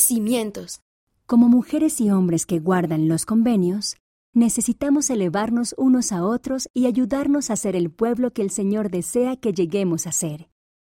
cimientos. 0.00 0.80
Como 1.26 1.48
mujeres 1.48 2.00
y 2.00 2.10
hombres 2.10 2.46
que 2.46 2.58
guardan 2.58 3.08
los 3.08 3.26
convenios, 3.26 3.96
necesitamos 4.32 5.10
elevarnos 5.10 5.74
unos 5.76 6.12
a 6.12 6.24
otros 6.24 6.68
y 6.72 6.86
ayudarnos 6.86 7.50
a 7.50 7.56
ser 7.56 7.76
el 7.76 7.90
pueblo 7.90 8.32
que 8.32 8.42
el 8.42 8.50
Señor 8.50 8.90
desea 8.90 9.36
que 9.36 9.52
lleguemos 9.52 10.06
a 10.06 10.12
ser. 10.12 10.48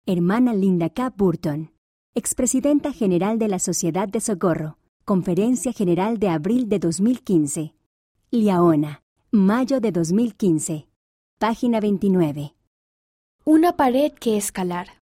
Hermana 0.05 0.53
Linda 0.53 0.89
K. 0.89 1.13
Burton, 1.15 1.71
expresidenta 2.13 2.93
general 2.93 3.39
de 3.39 3.47
la 3.47 3.59
Sociedad 3.59 4.07
de 4.07 4.19
Socorro, 4.19 4.77
Conferencia 5.05 5.73
General 5.73 6.17
de 6.17 6.29
abril 6.29 6.69
de 6.69 6.79
2015. 6.79 7.73
Liaona, 8.31 9.03
mayo 9.31 9.79
de 9.79 9.91
2015. 9.91 10.87
Página 11.39 11.79
29. 11.79 12.53
Una 13.43 13.75
pared 13.75 14.11
que 14.13 14.37
escalar. 14.37 15.00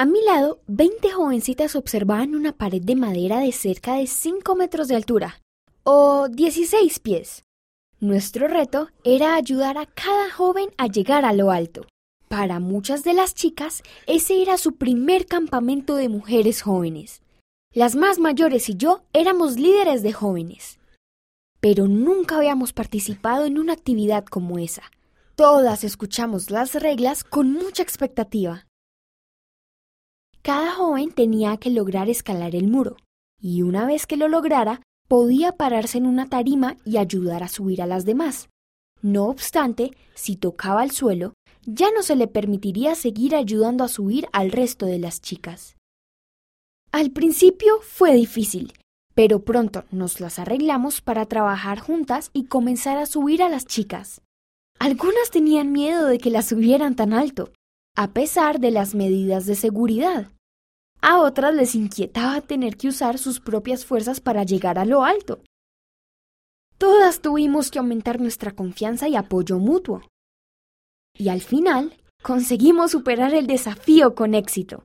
A 0.00 0.04
mi 0.04 0.22
lado, 0.22 0.60
20 0.68 1.10
jovencitas 1.10 1.74
observaban 1.74 2.36
una 2.36 2.52
pared 2.52 2.80
de 2.80 2.94
madera 2.94 3.40
de 3.40 3.50
cerca 3.50 3.94
de 3.94 4.06
5 4.06 4.54
metros 4.54 4.86
de 4.86 4.94
altura, 4.94 5.40
o 5.82 6.28
16 6.28 7.00
pies. 7.00 7.42
Nuestro 7.98 8.46
reto 8.46 8.90
era 9.02 9.34
ayudar 9.34 9.76
a 9.76 9.86
cada 9.86 10.30
joven 10.30 10.68
a 10.76 10.86
llegar 10.86 11.24
a 11.24 11.32
lo 11.32 11.50
alto. 11.50 11.84
Para 12.28 12.60
muchas 12.60 13.02
de 13.02 13.12
las 13.12 13.34
chicas, 13.34 13.82
ese 14.06 14.40
era 14.40 14.56
su 14.56 14.76
primer 14.76 15.26
campamento 15.26 15.96
de 15.96 16.08
mujeres 16.08 16.62
jóvenes. 16.62 17.20
Las 17.74 17.96
más 17.96 18.20
mayores 18.20 18.68
y 18.68 18.76
yo 18.76 19.02
éramos 19.12 19.58
líderes 19.58 20.04
de 20.04 20.12
jóvenes. 20.12 20.78
Pero 21.58 21.88
nunca 21.88 22.36
habíamos 22.36 22.72
participado 22.72 23.46
en 23.46 23.58
una 23.58 23.72
actividad 23.72 24.24
como 24.26 24.60
esa. 24.60 24.92
Todas 25.34 25.82
escuchamos 25.82 26.52
las 26.52 26.74
reglas 26.74 27.24
con 27.24 27.52
mucha 27.52 27.82
expectativa. 27.82 28.67
Cada 30.48 30.72
joven 30.72 31.12
tenía 31.12 31.58
que 31.58 31.68
lograr 31.68 32.08
escalar 32.08 32.56
el 32.56 32.68
muro, 32.68 32.96
y 33.38 33.60
una 33.60 33.84
vez 33.84 34.06
que 34.06 34.16
lo 34.16 34.28
lograra, 34.28 34.80
podía 35.06 35.52
pararse 35.52 35.98
en 35.98 36.06
una 36.06 36.30
tarima 36.30 36.78
y 36.86 36.96
ayudar 36.96 37.42
a 37.42 37.48
subir 37.48 37.82
a 37.82 37.86
las 37.86 38.06
demás. 38.06 38.48
No 39.02 39.26
obstante, 39.26 39.90
si 40.14 40.36
tocaba 40.36 40.84
el 40.84 40.90
suelo, 40.90 41.34
ya 41.66 41.90
no 41.90 42.02
se 42.02 42.16
le 42.16 42.28
permitiría 42.28 42.94
seguir 42.94 43.36
ayudando 43.36 43.84
a 43.84 43.88
subir 43.88 44.26
al 44.32 44.50
resto 44.50 44.86
de 44.86 44.98
las 44.98 45.20
chicas. 45.20 45.76
Al 46.92 47.10
principio 47.10 47.80
fue 47.82 48.14
difícil, 48.14 48.72
pero 49.14 49.44
pronto 49.44 49.84
nos 49.90 50.18
las 50.18 50.38
arreglamos 50.38 51.02
para 51.02 51.26
trabajar 51.26 51.78
juntas 51.78 52.30
y 52.32 52.44
comenzar 52.44 52.96
a 52.96 53.04
subir 53.04 53.42
a 53.42 53.50
las 53.50 53.66
chicas. 53.66 54.22
Algunas 54.78 55.30
tenían 55.30 55.72
miedo 55.72 56.06
de 56.06 56.16
que 56.16 56.30
las 56.30 56.46
subieran 56.46 56.96
tan 56.96 57.12
alto, 57.12 57.52
a 57.94 58.14
pesar 58.14 58.60
de 58.60 58.70
las 58.70 58.94
medidas 58.94 59.44
de 59.44 59.54
seguridad. 59.54 60.30
A 61.00 61.20
otras 61.20 61.54
les 61.54 61.74
inquietaba 61.74 62.40
tener 62.40 62.76
que 62.76 62.88
usar 62.88 63.18
sus 63.18 63.40
propias 63.40 63.84
fuerzas 63.84 64.20
para 64.20 64.42
llegar 64.42 64.78
a 64.78 64.84
lo 64.84 65.04
alto. 65.04 65.40
Todas 66.76 67.20
tuvimos 67.20 67.70
que 67.70 67.78
aumentar 67.78 68.20
nuestra 68.20 68.52
confianza 68.52 69.08
y 69.08 69.16
apoyo 69.16 69.58
mutuo. 69.58 70.02
Y 71.14 71.28
al 71.28 71.40
final, 71.40 71.96
conseguimos 72.22 72.92
superar 72.92 73.34
el 73.34 73.46
desafío 73.46 74.14
con 74.14 74.34
éxito. 74.34 74.84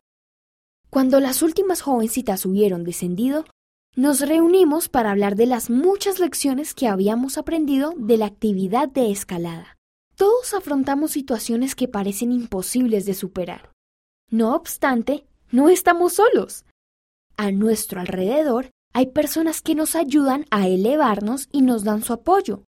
Cuando 0.89 1.19
las 1.19 1.41
últimas 1.41 1.81
jovencitas 1.81 2.45
hubieron 2.45 2.83
descendido, 2.83 3.45
nos 3.95 4.21
reunimos 4.21 4.89
para 4.89 5.11
hablar 5.11 5.35
de 5.35 5.45
las 5.45 5.69
muchas 5.69 6.19
lecciones 6.19 6.73
que 6.73 6.87
habíamos 6.87 7.37
aprendido 7.37 7.93
de 7.97 8.17
la 8.17 8.25
actividad 8.25 8.89
de 8.89 9.11
escalada. 9.11 9.77
Todos 10.15 10.53
afrontamos 10.53 11.11
situaciones 11.11 11.75
que 11.75 11.87
parecen 11.87 12.31
imposibles 12.31 13.05
de 13.05 13.13
superar. 13.13 13.71
No 14.29 14.55
obstante, 14.55 15.25
no 15.53 15.69
estamos 15.69 16.13
solos. 16.13 16.65
A 17.37 17.51
nuestro 17.51 18.01
alrededor 18.01 18.71
hay 18.91 19.07
personas 19.07 19.61
que 19.61 19.75
nos 19.75 19.95
ayudan 19.95 20.45
a 20.49 20.67
elevarnos 20.67 21.47
y 21.51 21.61
nos 21.61 21.83
dan 21.83 22.03
su 22.03 22.11
apoyo. 22.11 22.63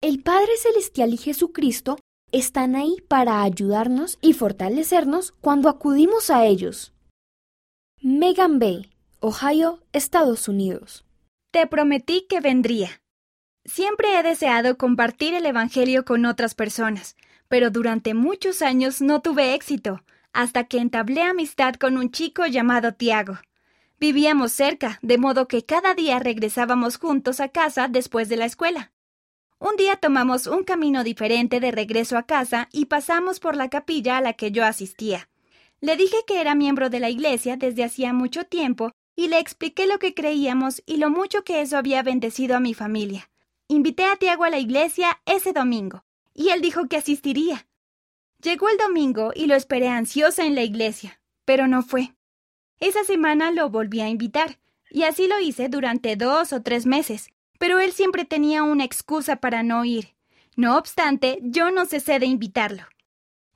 El 0.00 0.22
Padre 0.22 0.56
Celestial 0.56 1.12
y 1.12 1.18
Jesucristo 1.18 1.98
están 2.32 2.76
ahí 2.76 2.96
para 3.08 3.42
ayudarnos 3.42 4.16
y 4.22 4.32
fortalecernos 4.32 5.32
cuando 5.42 5.68
acudimos 5.68 6.30
a 6.30 6.46
ellos. 6.46 6.94
Megan 8.00 8.58
Bay, 8.58 8.90
Ohio, 9.20 9.80
Estados 9.92 10.48
Unidos. 10.48 11.04
Te 11.52 11.66
prometí 11.66 12.24
que 12.26 12.40
vendría. 12.40 13.02
Siempre 13.66 14.18
he 14.18 14.22
deseado 14.22 14.78
compartir 14.78 15.34
el 15.34 15.44
Evangelio 15.44 16.06
con 16.06 16.24
otras 16.24 16.54
personas, 16.54 17.16
pero 17.48 17.70
durante 17.70 18.14
muchos 18.14 18.62
años 18.62 19.02
no 19.02 19.20
tuve 19.20 19.52
éxito 19.52 20.00
hasta 20.32 20.64
que 20.64 20.78
entablé 20.78 21.22
amistad 21.22 21.74
con 21.74 21.96
un 21.96 22.10
chico 22.10 22.46
llamado 22.46 22.94
Tiago. 22.94 23.38
Vivíamos 23.98 24.52
cerca, 24.52 24.98
de 25.02 25.18
modo 25.18 25.46
que 25.46 25.64
cada 25.64 25.94
día 25.94 26.18
regresábamos 26.18 26.96
juntos 26.96 27.40
a 27.40 27.48
casa 27.48 27.88
después 27.88 28.28
de 28.28 28.36
la 28.36 28.46
escuela. 28.46 28.92
Un 29.58 29.76
día 29.76 29.96
tomamos 29.96 30.46
un 30.46 30.64
camino 30.64 31.04
diferente 31.04 31.60
de 31.60 31.70
regreso 31.70 32.16
a 32.16 32.22
casa 32.22 32.68
y 32.72 32.86
pasamos 32.86 33.40
por 33.40 33.56
la 33.56 33.68
capilla 33.68 34.16
a 34.16 34.22
la 34.22 34.32
que 34.32 34.52
yo 34.52 34.64
asistía. 34.64 35.28
Le 35.82 35.96
dije 35.96 36.16
que 36.26 36.40
era 36.40 36.54
miembro 36.54 36.88
de 36.88 37.00
la 37.00 37.10
iglesia 37.10 37.56
desde 37.56 37.84
hacía 37.84 38.12
mucho 38.12 38.44
tiempo 38.44 38.92
y 39.16 39.28
le 39.28 39.38
expliqué 39.38 39.86
lo 39.86 39.98
que 39.98 40.14
creíamos 40.14 40.82
y 40.86 40.96
lo 40.96 41.10
mucho 41.10 41.44
que 41.44 41.60
eso 41.60 41.76
había 41.76 42.02
bendecido 42.02 42.56
a 42.56 42.60
mi 42.60 42.72
familia. 42.72 43.28
Invité 43.68 44.04
a 44.04 44.16
Tiago 44.16 44.44
a 44.44 44.50
la 44.50 44.58
iglesia 44.58 45.20
ese 45.26 45.52
domingo, 45.52 46.04
y 46.34 46.48
él 46.48 46.62
dijo 46.62 46.88
que 46.88 46.96
asistiría. 46.96 47.66
Llegó 48.42 48.68
el 48.68 48.78
domingo 48.78 49.32
y 49.34 49.46
lo 49.46 49.54
esperé 49.54 49.88
ansiosa 49.88 50.46
en 50.46 50.54
la 50.54 50.62
iglesia, 50.62 51.20
pero 51.44 51.66
no 51.66 51.82
fue. 51.82 52.14
Esa 52.78 53.04
semana 53.04 53.50
lo 53.50 53.68
volví 53.68 54.00
a 54.00 54.08
invitar, 54.08 54.58
y 54.90 55.02
así 55.02 55.26
lo 55.26 55.38
hice 55.40 55.68
durante 55.68 56.16
dos 56.16 56.52
o 56.54 56.62
tres 56.62 56.86
meses, 56.86 57.28
pero 57.58 57.78
él 57.80 57.92
siempre 57.92 58.24
tenía 58.24 58.62
una 58.62 58.84
excusa 58.84 59.36
para 59.36 59.62
no 59.62 59.84
ir. 59.84 60.14
No 60.56 60.78
obstante, 60.78 61.38
yo 61.42 61.70
no 61.70 61.84
cesé 61.84 62.18
de 62.18 62.26
invitarlo. 62.26 62.84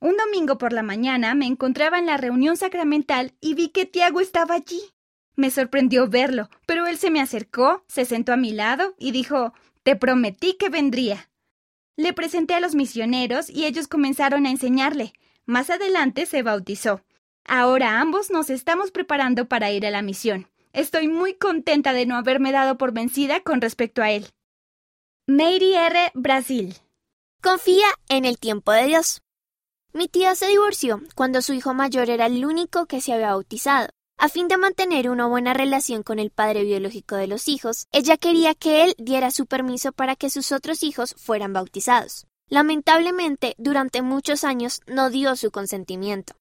Un 0.01 0.19
domingo 0.19 0.59
por 0.59 0.75
la 0.75 0.83
mañana 0.83 1.35
me 1.35 1.47
encontraba 1.47 1.99
en 1.99 2.05
la 2.05 2.19
reunión 2.19 2.59
sacramental 2.59 3.33
y 3.41 3.55
vi 3.55 3.71
que 3.71 3.87
Tiago 3.87 4.21
estaba 4.21 4.55
allí. 4.55 4.83
Me 5.35 5.51
sorprendió 5.51 6.09
verlo, 6.09 6.51
pero 6.67 6.87
él 6.87 6.99
se 6.99 7.11
me 7.11 7.23
acercó, 7.23 7.85
se 7.89 8.05
sentó 8.05 8.35
a 8.35 8.37
mi 8.37 8.53
lado 8.53 8.95
y 8.99 9.13
dijo 9.13 9.55
Te 9.83 9.97
prometí 9.97 10.55
que 10.59 10.69
vendría. 10.69 11.31
Le 11.97 12.13
presenté 12.13 12.55
a 12.55 12.61
los 12.61 12.75
misioneros 12.75 13.49
y 13.49 13.67
ellos 13.67 13.89
comenzaron 13.89 14.47
a 14.47 14.51
enseñarle. 14.51 15.13
Más 15.47 15.71
adelante 15.71 16.27
se 16.27 16.43
bautizó. 16.43 17.03
Ahora 17.45 18.01
ambos 18.01 18.31
nos 18.31 18.51
estamos 18.51 18.91
preparando 18.91 19.47
para 19.47 19.71
ir 19.71 19.87
a 19.87 19.91
la 19.91 20.03
misión. 20.03 20.49
Estoy 20.73 21.07
muy 21.07 21.35
contenta 21.35 21.93
de 21.93 22.05
no 22.05 22.17
haberme 22.17 22.51
dado 22.51 22.77
por 22.79 22.93
vencida 22.93 23.41
con 23.41 23.61
respecto 23.61 24.03
a 24.03 24.11
él. 24.11 24.27
Mary 25.27 25.75
R. 25.75 26.11
Brasil. 26.15 26.75
Confía 27.41 27.87
en 28.09 28.25
el 28.25 28.39
tiempo 28.39 28.73
de 28.73 28.87
Dios. 28.87 29.23
Mi 29.93 30.09
tía 30.09 30.35
se 30.35 30.49
divorció 30.49 31.01
cuando 31.15 31.43
su 31.43 31.53
hijo 31.53 31.75
mayor 31.75 32.11
era 32.11 32.27
el 32.27 32.45
único 32.45 32.87
que 32.87 33.01
se 33.01 33.13
había 33.13 33.29
bautizado. 33.29 33.89
A 34.17 34.29
fin 34.29 34.49
de 34.49 34.57
mantener 34.57 35.11
una 35.11 35.27
buena 35.27 35.55
relación 35.55 36.03
con 36.03 36.19
el 36.19 36.31
padre 36.31 36.65
biológico 36.65 37.17
de 37.17 37.27
los 37.27 37.49
hijos, 37.49 37.87
ella 37.93 38.17
quería 38.17 38.55
que 38.55 38.85
él 38.85 38.95
diera 38.97 39.31
su 39.31 39.47
permiso 39.47 39.93
para 39.93 40.17
que 40.17 40.31
sus 40.31 40.53
otros 40.53 40.83
hijos 40.83 41.15
fueran 41.19 41.53
bautizados. 41.53 42.27
Lamentablemente, 42.49 43.55
durante 43.59 44.03
muchos 44.03 44.45
años 44.45 44.81
no 44.87 45.11
dio 45.11 45.35
su 45.37 45.51
consentimiento. 45.51 46.35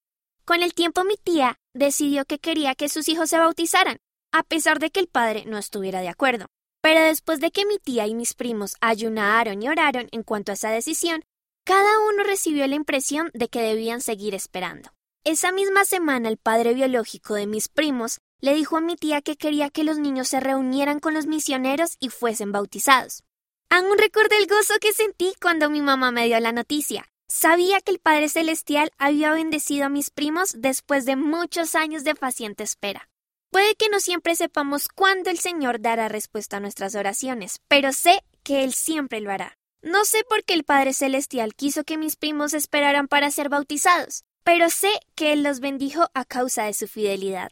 Con 0.46 0.62
el 0.62 0.74
tiempo 0.74 1.04
mi 1.04 1.16
tía 1.16 1.58
decidió 1.74 2.26
que 2.26 2.40
quería 2.40 2.76
que 2.76 2.90
sus 2.90 3.08
hijos 3.08 3.30
se 3.30 3.38
bautizaran, 3.38 3.98
a 4.32 4.44
pesar 4.44 4.80
de 4.80 4.90
que 4.90 5.00
el 5.00 5.08
padre 5.08 5.46
no 5.46 5.58
estuviera 5.58 6.02
de 6.02 6.10
acuerdo. 6.10 6.48
Pero 6.82 7.00
después 7.02 7.40
de 7.40 7.52
que 7.52 7.66
mi 7.66 7.80
tía 7.80 8.08
y 8.08 8.14
mis 8.14 8.34
primos 8.34 8.76
ayunaron 8.82 9.64
y 9.64 9.70
oraron 9.70 10.10
en 10.12 10.24
cuanto 10.24 10.52
a 10.52 10.56
esa 10.56 10.70
decisión, 10.70 11.24
cada 11.66 12.00
uno 12.10 12.24
recibió 12.24 12.68
la 12.68 12.76
impresión 12.76 13.32
de 13.34 13.48
que 13.48 13.62
debían 13.62 14.02
seguir 14.02 14.36
esperando. 14.36 14.90
Esa 15.26 15.54
misma 15.54 15.86
semana 15.86 16.28
el 16.28 16.36
padre 16.36 16.74
biológico 16.74 17.36
de 17.36 17.48
mis 17.48 17.70
primos 17.70 18.20
le 18.42 18.54
dijo 18.54 18.76
a 18.76 18.82
mi 18.82 18.98
tía 18.98 19.22
que 19.22 19.38
quería 19.38 19.70
que 19.70 19.86
los 19.86 19.98
niños 19.98 20.28
se 20.28 20.42
reunieran 20.42 21.00
con 21.00 21.14
los 21.14 21.28
misioneros 21.28 21.96
y 22.02 22.10
fuesen 22.10 22.52
bautizados. 22.52 23.24
Aún 23.70 23.98
recuerdo 23.98 24.36
el 24.38 24.48
gozo 24.48 24.74
que 24.82 24.92
sentí 24.92 25.34
cuando 25.42 25.70
mi 25.70 25.80
mamá 25.80 26.12
me 26.12 26.26
dio 26.26 26.38
la 26.42 26.52
noticia. 26.52 27.06
Sabía 27.30 27.80
que 27.80 27.92
el 27.92 28.00
Padre 28.00 28.28
Celestial 28.28 28.92
había 28.98 29.32
bendecido 29.32 29.86
a 29.86 29.90
mis 29.90 30.10
primos 30.10 30.56
después 30.58 31.06
de 31.06 31.16
muchos 31.16 31.74
años 31.74 32.04
de 32.04 32.16
paciente 32.16 32.64
espera. 32.64 33.08
Puede 33.50 33.76
que 33.76 33.88
no 33.88 34.02
siempre 34.02 34.36
sepamos 34.36 34.90
cuándo 34.90 35.30
el 35.30 35.40
Señor 35.40 35.80
dará 35.80 36.10
respuesta 36.10 36.58
a 36.58 36.60
nuestras 36.60 36.96
oraciones, 36.96 37.62
pero 37.70 37.94
sé 37.94 38.26
que 38.44 38.66
Él 38.66 38.74
siempre 38.74 39.22
lo 39.22 39.32
hará. 39.32 39.58
No 39.82 40.04
sé 40.04 40.26
por 40.28 40.44
qué 40.44 40.54
el 40.54 40.66
Padre 40.66 40.92
Celestial 40.92 41.56
quiso 41.56 41.86
que 41.86 41.98
mis 41.98 42.18
primos 42.18 42.54
esperaran 42.54 43.08
para 43.08 43.32
ser 43.32 43.48
bautizados 43.48 44.26
pero 44.44 44.70
sé 44.70 44.92
que 45.16 45.34
Él 45.34 45.44
los 45.44 45.60
bendijo 45.60 46.10
a 46.14 46.26
causa 46.26 46.66
de 46.66 46.74
su 46.74 46.88
fidelidad. 46.88 47.52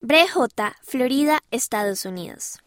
Brejota, 0.00 0.76
Florida, 0.82 1.40
Estados 1.50 2.04
Unidos. 2.04 2.63